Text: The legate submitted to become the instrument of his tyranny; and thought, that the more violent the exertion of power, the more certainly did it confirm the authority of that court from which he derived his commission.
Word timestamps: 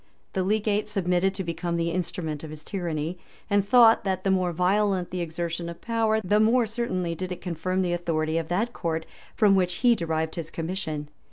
The 0.33 0.41
legate 0.43 0.87
submitted 0.87 1.35
to 1.35 1.43
become 1.43 1.77
the 1.77 1.91
instrument 1.91 2.43
of 2.43 2.49
his 2.49 2.63
tyranny; 2.63 3.19
and 3.51 3.63
thought, 3.63 4.03
that 4.03 4.23
the 4.23 4.31
more 4.31 4.51
violent 4.51 5.11
the 5.11 5.21
exertion 5.21 5.69
of 5.69 5.79
power, 5.79 6.19
the 6.21 6.39
more 6.39 6.65
certainly 6.65 7.13
did 7.13 7.31
it 7.31 7.39
confirm 7.39 7.83
the 7.83 7.93
authority 7.93 8.39
of 8.39 8.47
that 8.47 8.73
court 8.73 9.05
from 9.35 9.53
which 9.53 9.75
he 9.85 9.93
derived 9.93 10.33
his 10.33 10.49
commission. 10.49 11.07